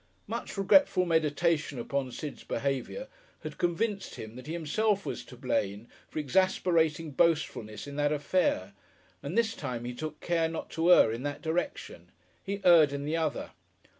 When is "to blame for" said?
5.23-6.17